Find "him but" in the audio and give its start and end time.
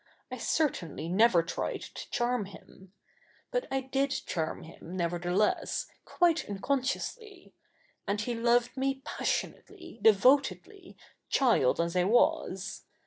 2.45-3.67